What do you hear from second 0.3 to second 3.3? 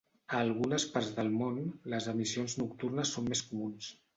A algunes parts del món, les emissions nocturnes